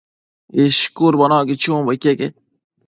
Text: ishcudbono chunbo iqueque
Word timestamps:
ishcudbono 0.65 1.35
chunbo 1.61 1.89
iqueque 1.97 2.27